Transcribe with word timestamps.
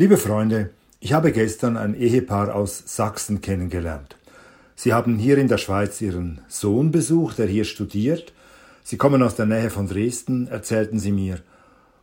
Liebe 0.00 0.16
Freunde, 0.16 0.70
ich 1.00 1.12
habe 1.12 1.32
gestern 1.32 1.76
ein 1.76 1.92
Ehepaar 1.92 2.54
aus 2.54 2.84
Sachsen 2.86 3.40
kennengelernt. 3.40 4.16
Sie 4.76 4.92
haben 4.92 5.18
hier 5.18 5.38
in 5.38 5.48
der 5.48 5.58
Schweiz 5.58 6.00
ihren 6.00 6.40
Sohn 6.46 6.92
besucht, 6.92 7.38
der 7.38 7.48
hier 7.48 7.64
studiert. 7.64 8.32
Sie 8.84 8.96
kommen 8.96 9.24
aus 9.24 9.34
der 9.34 9.46
Nähe 9.46 9.70
von 9.70 9.88
Dresden, 9.88 10.46
erzählten 10.46 11.00
sie 11.00 11.10
mir, 11.10 11.40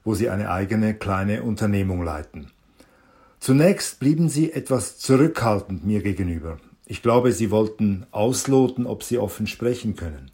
wo 0.03 0.13
sie 0.13 0.29
eine 0.29 0.51
eigene 0.51 0.93
kleine 0.93 1.43
Unternehmung 1.43 2.03
leiten. 2.03 2.51
Zunächst 3.39 4.01
blieben 4.01 4.27
sie 4.27 4.51
etwas 4.51 4.97
zurückhaltend 4.97 5.85
mir 5.85 6.03
gegenüber. 6.03 6.57
Ich 6.87 7.01
glaube, 7.01 7.31
sie 7.31 7.49
wollten 7.49 8.07
ausloten, 8.11 8.87
ob 8.87 9.03
sie 9.03 9.19
offen 9.19 9.47
sprechen 9.47 9.95
können. 9.95 10.31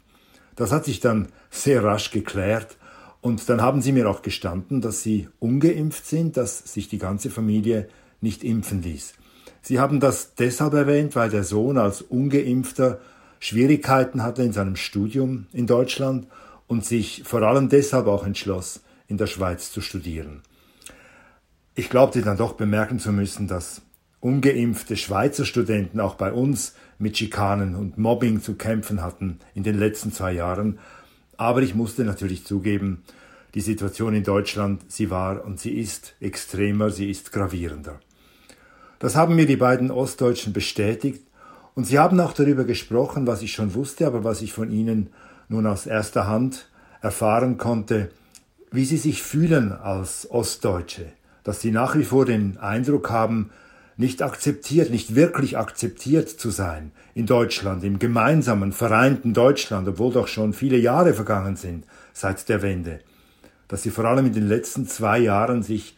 Das 0.56 0.72
hat 0.72 0.84
sich 0.84 0.98
dann 0.98 1.28
sehr 1.48 1.84
rasch 1.84 2.10
geklärt 2.10 2.76
und 3.22 3.48
dann 3.48 3.62
haben 3.62 3.80
sie 3.80 3.92
mir 3.92 4.10
auch 4.10 4.20
gestanden, 4.20 4.80
dass 4.80 5.02
sie 5.02 5.28
ungeimpft 5.38 6.04
sind, 6.06 6.36
dass 6.36 6.58
sich 6.58 6.88
die 6.88 6.98
ganze 6.98 7.30
Familie 7.30 7.88
nicht 8.20 8.44
impfen 8.44 8.82
ließ. 8.82 9.14
Sie 9.62 9.78
haben 9.78 10.00
das 10.00 10.34
deshalb 10.34 10.74
erwähnt, 10.74 11.14
weil 11.14 11.30
der 11.30 11.44
Sohn 11.44 11.78
als 11.78 12.02
ungeimpfter 12.02 12.98
Schwierigkeiten 13.38 14.24
hatte 14.24 14.42
in 14.42 14.52
seinem 14.52 14.74
Studium 14.74 15.46
in 15.52 15.68
Deutschland 15.68 16.26
und 16.66 16.84
sich 16.84 17.22
vor 17.24 17.42
allem 17.42 17.68
deshalb 17.68 18.08
auch 18.08 18.26
entschloss, 18.26 18.80
in 19.06 19.18
der 19.18 19.28
Schweiz 19.28 19.70
zu 19.70 19.80
studieren. 19.80 20.42
Ich 21.76 21.90
glaubte 21.90 22.22
dann 22.22 22.36
doch 22.36 22.54
bemerken 22.54 22.98
zu 22.98 23.12
müssen, 23.12 23.46
dass 23.46 23.82
ungeimpfte 24.18 24.96
Schweizer 24.96 25.44
Studenten 25.44 26.00
auch 26.00 26.16
bei 26.16 26.32
uns 26.32 26.74
mit 26.98 27.18
Schikanen 27.18 27.76
und 27.76 27.98
Mobbing 27.98 28.42
zu 28.42 28.54
kämpfen 28.54 29.00
hatten 29.00 29.38
in 29.54 29.62
den 29.62 29.78
letzten 29.78 30.12
zwei 30.12 30.32
Jahren, 30.32 30.80
aber 31.36 31.62
ich 31.62 31.74
musste 31.74 32.04
natürlich 32.04 32.44
zugeben, 32.44 33.02
die 33.54 33.60
Situation 33.60 34.14
in 34.14 34.24
Deutschland, 34.24 34.82
sie 34.88 35.10
war 35.10 35.44
und 35.44 35.60
sie 35.60 35.78
ist 35.78 36.14
extremer, 36.20 36.90
sie 36.90 37.10
ist 37.10 37.32
gravierender. 37.32 38.00
Das 38.98 39.16
haben 39.16 39.34
mir 39.34 39.46
die 39.46 39.56
beiden 39.56 39.90
Ostdeutschen 39.90 40.52
bestätigt 40.52 41.22
und 41.74 41.86
sie 41.86 41.98
haben 41.98 42.20
auch 42.20 42.32
darüber 42.32 42.64
gesprochen, 42.64 43.26
was 43.26 43.42
ich 43.42 43.52
schon 43.52 43.74
wusste, 43.74 44.06
aber 44.06 44.24
was 44.24 44.42
ich 44.42 44.52
von 44.52 44.70
ihnen 44.70 45.10
nun 45.48 45.66
aus 45.66 45.86
erster 45.86 46.26
Hand 46.26 46.68
erfahren 47.00 47.58
konnte, 47.58 48.10
wie 48.70 48.84
sie 48.84 48.96
sich 48.96 49.22
fühlen 49.22 49.72
als 49.72 50.30
Ostdeutsche, 50.30 51.06
dass 51.44 51.60
sie 51.60 51.72
nach 51.72 51.96
wie 51.96 52.04
vor 52.04 52.24
den 52.24 52.58
Eindruck 52.58 53.10
haben, 53.10 53.50
nicht 53.96 54.22
akzeptiert, 54.22 54.90
nicht 54.90 55.14
wirklich 55.14 55.58
akzeptiert 55.58 56.28
zu 56.28 56.50
sein 56.50 56.92
in 57.14 57.26
Deutschland, 57.26 57.84
im 57.84 57.98
gemeinsamen, 57.98 58.72
vereinten 58.72 59.34
Deutschland, 59.34 59.86
obwohl 59.88 60.12
doch 60.12 60.28
schon 60.28 60.52
viele 60.52 60.78
Jahre 60.78 61.14
vergangen 61.14 61.56
sind 61.56 61.84
seit 62.12 62.48
der 62.48 62.62
Wende, 62.62 63.00
dass 63.68 63.82
sie 63.82 63.90
vor 63.90 64.04
allem 64.06 64.26
in 64.26 64.32
den 64.32 64.48
letzten 64.48 64.86
zwei 64.86 65.18
Jahren 65.18 65.62
sich 65.62 65.96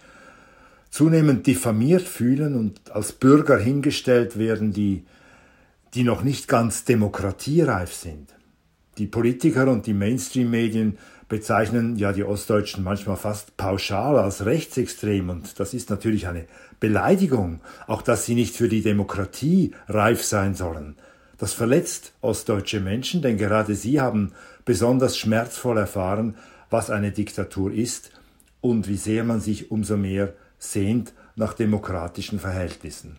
zunehmend 0.91 1.47
diffamiert 1.47 2.03
fühlen 2.03 2.55
und 2.55 2.93
als 2.93 3.13
Bürger 3.13 3.59
hingestellt 3.59 4.39
werden, 4.39 4.73
die, 4.73 5.05
die 5.95 6.05
noch 6.05 6.23
nicht 6.23 6.47
ganz 6.47 6.85
demokratiereif 6.85 7.93
sind. 7.93 8.35
Die 8.99 9.09
Politiker 9.09 9.67
und 9.69 9.87
die 9.87 9.95
Mainstream-Medien 9.95 10.99
bezeichnen 11.35 11.97
ja 11.97 12.13
die 12.13 12.23
Ostdeutschen 12.23 12.85
manchmal 12.85 13.17
fast 13.17 13.57
pauschal 13.57 14.21
als 14.21 14.47
rechtsextrem 14.47 15.31
und 15.31 15.59
das 15.59 15.75
ist 15.75 15.91
natürlich 15.91 16.29
eine 16.29 16.45
Beleidigung, 16.79 17.61
auch 17.89 18.03
dass 18.03 18.25
sie 18.25 18.37
nicht 18.37 18.55
für 18.55 18.69
die 18.69 18.83
Demokratie 18.83 19.73
reif 19.89 20.23
sein 20.23 20.55
sollen. 20.55 20.95
Das 21.37 21.53
verletzt 21.53 22.13
ostdeutsche 22.21 22.79
Menschen, 22.79 23.21
denn 23.21 23.37
gerade 23.37 23.75
sie 23.75 24.01
haben 24.01 24.31
besonders 24.65 25.19
schmerzvoll 25.19 25.77
erfahren, 25.77 26.37
was 26.71 26.89
eine 26.89 27.11
Diktatur 27.11 27.73
ist 27.73 28.13
und 28.61 28.87
wie 28.87 28.97
sehr 28.97 29.25
man 29.25 29.41
sich 29.41 29.73
umso 29.73 29.97
mehr 29.97 30.35
sehnt 30.61 31.15
nach 31.35 31.55
demokratischen 31.55 32.39
Verhältnissen. 32.39 33.17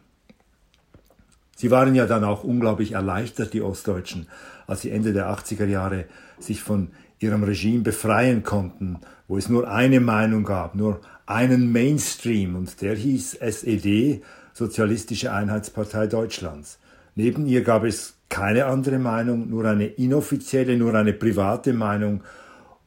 Sie 1.57 1.69
waren 1.69 1.95
ja 1.95 2.05
dann 2.05 2.23
auch 2.23 2.45
unglaublich 2.45 2.93
erleichtert, 2.93 3.51
die 3.51 3.61
Ostdeutschen, 3.61 4.27
als 4.67 4.83
sie 4.83 4.91
Ende 4.91 5.11
der 5.11 5.29
80er 5.29 5.65
Jahre 5.65 6.05
sich 6.39 6.61
von 6.61 6.91
ihrem 7.19 7.43
Regime 7.43 7.83
befreien 7.83 8.43
konnten, 8.43 8.99
wo 9.27 9.37
es 9.37 9.49
nur 9.49 9.69
eine 9.69 9.99
Meinung 9.99 10.43
gab, 10.43 10.75
nur 10.75 11.01
einen 11.25 11.71
Mainstream 11.71 12.55
und 12.55 12.81
der 12.81 12.95
hieß 12.95 13.35
SED, 13.35 14.21
Sozialistische 14.53 15.33
Einheitspartei 15.33 16.07
Deutschlands. 16.07 16.79
Neben 17.13 17.45
ihr 17.45 17.61
gab 17.61 17.83
es 17.83 18.13
keine 18.29 18.67
andere 18.67 18.99
Meinung, 18.99 19.49
nur 19.49 19.65
eine 19.65 19.87
inoffizielle, 19.87 20.77
nur 20.77 20.93
eine 20.95 21.11
private 21.11 21.73
Meinung 21.73 22.21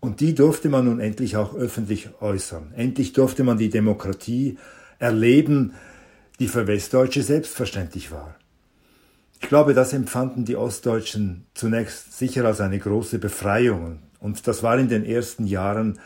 und 0.00 0.20
die 0.20 0.34
durfte 0.34 0.68
man 0.68 0.86
nun 0.86 1.00
endlich 1.00 1.36
auch 1.36 1.54
öffentlich 1.54 2.08
äußern. 2.20 2.72
Endlich 2.74 3.12
durfte 3.12 3.44
man 3.44 3.58
die 3.58 3.68
Demokratie 3.68 4.56
erleben, 4.98 5.74
die 6.38 6.48
für 6.48 6.66
Westdeutsche 6.66 7.22
selbstverständlich 7.22 8.12
war. 8.12 8.36
Ich 9.40 9.48
glaube, 9.48 9.74
das 9.74 9.92
empfanden 9.92 10.44
die 10.44 10.56
Ostdeutschen 10.56 11.46
zunächst 11.54 12.16
sicher 12.16 12.44
als 12.44 12.60
eine 12.60 12.78
große 12.78 13.18
Befreiung. 13.18 13.98
Und 14.20 14.46
das 14.46 14.62
war 14.62 14.78
in 14.78 14.88
den 14.88 15.04
ersten 15.04 15.46
Jahren 15.46 15.98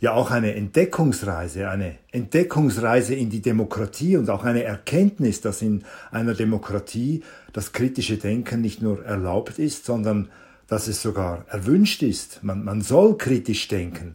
ja 0.00 0.12
auch 0.12 0.30
eine 0.30 0.54
Entdeckungsreise, 0.54 1.68
eine 1.68 1.96
Entdeckungsreise 2.12 3.14
in 3.14 3.30
die 3.30 3.42
Demokratie 3.42 4.16
und 4.16 4.30
auch 4.30 4.44
eine 4.44 4.62
Erkenntnis, 4.62 5.40
dass 5.40 5.62
in 5.62 5.84
einer 6.10 6.34
Demokratie 6.34 7.22
das 7.52 7.72
kritische 7.72 8.16
Denken 8.16 8.60
nicht 8.60 8.80
nur 8.80 9.04
erlaubt 9.04 9.58
ist, 9.58 9.84
sondern 9.84 10.28
dass 10.68 10.86
es 10.86 11.02
sogar 11.02 11.46
erwünscht 11.48 12.02
ist. 12.02 12.44
Man, 12.44 12.62
man 12.64 12.82
soll 12.82 13.16
kritisch 13.16 13.66
denken. 13.68 14.14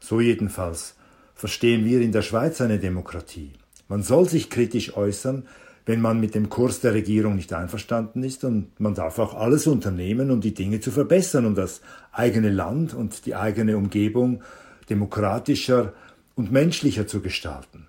So 0.00 0.20
jedenfalls 0.20 0.96
verstehen 1.34 1.84
wir 1.84 2.00
in 2.00 2.12
der 2.12 2.22
Schweiz 2.22 2.60
eine 2.60 2.78
Demokratie. 2.78 3.52
Man 3.88 4.02
soll 4.02 4.28
sich 4.28 4.50
kritisch 4.50 4.96
äußern, 4.96 5.46
wenn 5.86 6.00
man 6.00 6.18
mit 6.18 6.34
dem 6.34 6.48
Kurs 6.48 6.80
der 6.80 6.94
Regierung 6.94 7.36
nicht 7.36 7.52
einverstanden 7.52 8.22
ist 8.22 8.44
und 8.44 8.80
man 8.80 8.94
darf 8.94 9.18
auch 9.18 9.34
alles 9.34 9.66
unternehmen, 9.66 10.30
um 10.30 10.40
die 10.40 10.54
Dinge 10.54 10.80
zu 10.80 10.90
verbessern, 10.90 11.44
um 11.44 11.54
das 11.54 11.82
eigene 12.12 12.50
Land 12.50 12.94
und 12.94 13.26
die 13.26 13.34
eigene 13.34 13.76
Umgebung 13.76 14.42
demokratischer 14.88 15.92
und 16.34 16.50
menschlicher 16.50 17.06
zu 17.06 17.20
gestalten. 17.20 17.86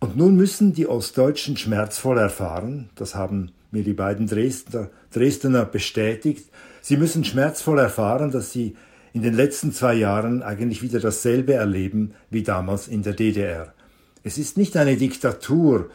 Und 0.00 0.16
nun 0.16 0.36
müssen 0.36 0.72
die 0.72 0.86
Ostdeutschen 0.86 1.56
schmerzvoll 1.56 2.18
erfahren, 2.18 2.90
das 2.94 3.14
haben 3.14 3.52
mir 3.70 3.84
die 3.84 3.92
beiden 3.92 4.26
Dresdner, 4.26 4.88
Dresdner 5.12 5.64
bestätigt, 5.64 6.50
sie 6.80 6.96
müssen 6.96 7.24
schmerzvoll 7.24 7.78
erfahren, 7.78 8.30
dass 8.30 8.52
sie 8.52 8.76
in 9.12 9.22
den 9.22 9.34
letzten 9.34 9.72
zwei 9.72 9.94
Jahren 9.94 10.42
eigentlich 10.42 10.82
wieder 10.82 11.00
dasselbe 11.00 11.54
erleben 11.54 12.14
wie 12.30 12.42
damals 12.42 12.88
in 12.88 13.02
der 13.02 13.12
DDR. 13.12 13.74
Es 14.22 14.38
ist 14.38 14.56
nicht 14.56 14.76
eine 14.76 14.96
Diktatur, 14.96 15.90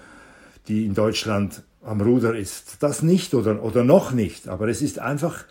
die 0.68 0.86
in 0.86 0.94
Deutschland 0.94 1.64
am 1.84 2.02
Ruder 2.02 2.36
ist. 2.36 2.78
Das 2.82 3.02
nicht 3.02 3.34
oder, 3.34 3.64
oder 3.64 3.84
noch 3.84 4.12
nicht. 4.12 4.48
Aber 4.48 4.68
es 4.68 4.82
ist 4.82 5.00
einfach 5.00 5.46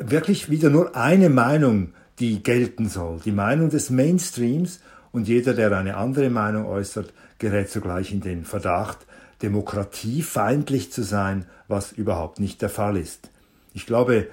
wirklich 0.00 0.50
wieder 0.50 0.70
nur 0.70 0.96
eine 0.96 1.28
Meinung, 1.28 1.92
die 2.18 2.42
gelten 2.42 2.88
soll. 2.88 3.20
Die 3.24 3.32
Meinung 3.32 3.70
des 3.70 3.90
Mainstreams 3.90 4.80
und 5.12 5.28
jeder, 5.28 5.54
der 5.54 5.72
eine 5.76 5.96
andere 5.96 6.30
Meinung 6.30 6.66
äußert, 6.66 7.12
gerät 7.38 7.70
sogleich 7.70 8.12
in 8.12 8.20
den 8.20 8.44
Verdacht, 8.44 8.98
demokratiefeindlich 9.42 10.92
zu 10.92 11.02
sein, 11.02 11.46
was 11.68 11.92
überhaupt 11.92 12.40
nicht 12.40 12.62
der 12.62 12.70
Fall 12.70 12.96
ist. 12.96 13.30
Ich 13.74 13.86
glaube, 13.86 14.28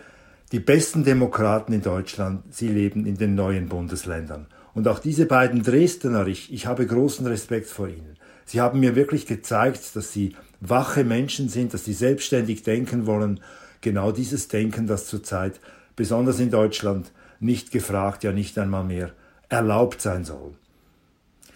die 0.54 0.60
besten 0.60 1.04
Demokraten 1.04 1.74
in 1.74 1.81
Deutschland, 1.81 2.44
sie 2.54 2.70
leben 2.70 3.06
in 3.06 3.18
den 3.18 3.36
neuen 3.36 3.68
Bundesländern. 3.68 4.48
Und 4.74 4.88
auch 4.88 5.00
diese 5.00 5.25
beiden 5.25 5.64
Dresdner, 5.64 6.28
ich, 6.28 6.54
ich 6.54 6.68
habe 6.68 6.86
großen 6.86 7.28
Respekt 7.28 7.68
vor 7.68 7.88
ihnen. 7.88 8.18
Sie 8.46 8.62
haben 8.62 8.80
mir 8.80 8.96
wirklich 8.96 9.26
gezeigt, 9.26 9.96
dass 9.96 10.12
sie 10.12 10.36
wache 10.59 11.04
Menschen 11.04 11.50
sind, 11.50 11.74
dass 11.74 11.86
sie 11.86 11.94
selbstständig 11.94 12.64
denken 12.64 13.06
wollen. 13.06 13.40
Genau 13.81 14.12
dieses 14.12 14.48
Denken, 14.48 14.88
das 14.88 15.08
zurzeit, 15.08 15.59
besonders 15.96 16.40
in 16.40 16.52
Deutschland, 16.52 17.12
nicht 17.40 17.72
gefragt, 17.72 18.24
ja 18.24 18.31
nicht 18.31 18.58
einmal 18.58 18.84
mehr 18.84 19.12
erlaubt 19.50 20.02
sein 20.02 20.24
soll. 20.24 20.54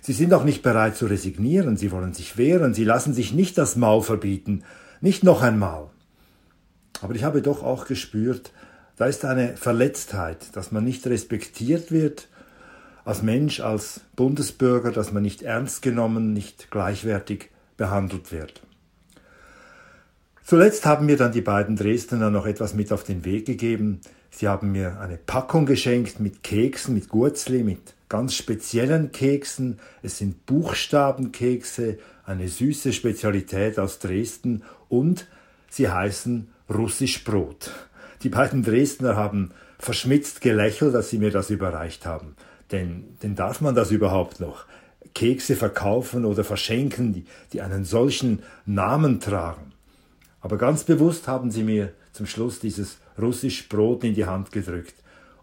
Sie 0.01 0.13
sind 0.13 0.33
auch 0.33 0.43
nicht 0.43 0.61
bereit 0.61 0.95
zu 0.95 1.05
resignieren, 1.05 1.75
sie 1.77 1.91
wollen 1.91 2.13
sich 2.13 2.37
wehren, 2.37 2.73
sie 2.73 2.83
lassen 2.83 3.13
sich 3.13 3.33
nicht 3.33 3.57
das 3.57 3.75
Maul 3.75 4.01
verbieten, 4.01 4.63
nicht 5.01 5.23
noch 5.23 5.41
einmal. 5.41 5.89
Aber 7.01 7.15
ich 7.15 7.23
habe 7.23 7.41
doch 7.41 7.63
auch 7.63 7.85
gespürt, 7.85 8.51
da 8.95 9.05
ist 9.05 9.25
eine 9.25 9.57
Verletztheit, 9.57 10.55
dass 10.55 10.71
man 10.71 10.83
nicht 10.83 11.05
respektiert 11.07 11.91
wird, 11.91 12.29
als 13.07 13.21
Mensch, 13.21 13.61
als 13.61 14.01
Bundesbürger, 14.17 14.91
dass 14.91 15.13
man 15.13 15.23
nicht 15.23 15.41
ernst 15.41 15.81
genommen, 15.81 16.33
nicht 16.33 16.69
gleichwertig 16.71 17.51
behandelt 17.77 18.33
wird. 18.33 18.61
Zuletzt 20.43 20.85
haben 20.85 21.05
mir 21.05 21.15
dann 21.15 21.31
die 21.31 21.41
beiden 21.41 21.77
Dresdner 21.77 22.29
noch 22.29 22.45
etwas 22.45 22.73
mit 22.73 22.91
auf 22.91 23.05
den 23.05 23.23
Weg 23.23 23.45
gegeben. 23.45 24.01
Sie 24.29 24.49
haben 24.49 24.73
mir 24.73 24.99
eine 24.99 25.15
Packung 25.15 25.65
geschenkt 25.65 26.19
mit 26.19 26.43
Keksen, 26.43 26.95
mit 26.95 27.07
Gurzli, 27.07 27.63
mit 27.63 27.95
ganz 28.09 28.33
speziellen 28.33 29.13
Keksen. 29.13 29.79
Es 30.03 30.17
sind 30.17 30.45
Buchstabenkekse, 30.45 31.99
eine 32.25 32.49
süße 32.49 32.91
Spezialität 32.91 33.79
aus 33.79 33.99
Dresden 33.99 34.63
und 34.89 35.27
sie 35.69 35.87
heißen 35.87 36.49
Russisch 36.69 37.23
Brot. 37.23 37.71
Die 38.23 38.29
beiden 38.29 38.63
Dresdner 38.63 39.15
haben 39.15 39.51
verschmitzt 39.79 40.41
gelächelt, 40.41 40.93
dass 40.93 41.09
sie 41.09 41.19
mir 41.19 41.31
das 41.31 41.49
überreicht 41.49 42.05
haben. 42.05 42.35
Denn, 42.71 43.17
denn 43.23 43.35
darf 43.35 43.61
man 43.61 43.75
das 43.75 43.91
überhaupt 43.91 44.39
noch? 44.39 44.65
Kekse 45.13 45.55
verkaufen 45.55 46.25
oder 46.25 46.43
verschenken, 46.43 47.13
die, 47.13 47.25
die 47.53 47.61
einen 47.61 47.85
solchen 47.85 48.43
Namen 48.65 49.19
tragen. 49.19 49.73
Aber 50.41 50.57
ganz 50.57 50.83
bewusst 50.83 51.27
haben 51.27 51.49
sie 51.51 51.63
mir 51.63 51.93
zum 52.11 52.25
Schluss 52.25 52.59
dieses 52.59 52.99
russisch 53.19 53.67
Brot 53.69 54.03
in 54.03 54.13
die 54.13 54.25
Hand 54.25 54.51
gedrückt. 54.51 54.95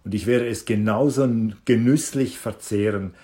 Und 0.05 0.15
ich 0.15 0.27
werde 0.27 0.47
es 0.49 0.65
genauso 0.65 1.29
genüsslich 1.65 2.39
verzehren. 2.39 3.15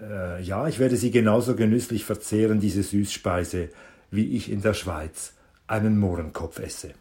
Äh, 0.00 0.42
ja, 0.42 0.66
ich 0.66 0.78
werde 0.78 0.96
sie 0.96 1.10
genauso 1.10 1.54
genüsslich 1.54 2.04
verzehren, 2.04 2.58
diese 2.58 2.82
Süßspeise, 2.82 3.68
wie 4.10 4.36
ich 4.36 4.50
in 4.50 4.62
der 4.62 4.74
Schweiz 4.74 5.34
einen 5.66 5.98
Mohrenkopf 5.98 6.58
esse. 6.58 6.94